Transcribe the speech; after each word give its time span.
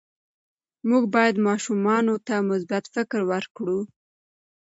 موږ 0.89 1.03
باید 1.15 1.35
ماشومانو 1.47 2.15
ته 2.27 2.35
مثبت 2.49 2.83
فکر 2.95 3.19
ورکړو. 3.31 3.79